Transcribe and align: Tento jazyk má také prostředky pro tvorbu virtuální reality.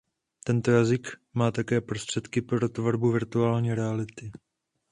Tento 0.45 0.71
jazyk 0.71 1.07
má 1.33 1.51
také 1.51 1.81
prostředky 1.81 2.41
pro 2.41 2.69
tvorbu 2.69 3.11
virtuální 3.11 3.73
reality. 3.73 4.31